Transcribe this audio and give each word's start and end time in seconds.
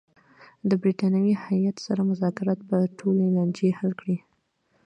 د 0.69 0.71
برټانوي 0.81 1.33
هیات 1.45 1.77
سره 1.85 2.01
مذاکرات 2.11 2.59
به 2.69 2.77
ټولې 2.99 3.25
لانجې 3.35 3.69
حل 3.79 3.91
کړي. 3.99 4.17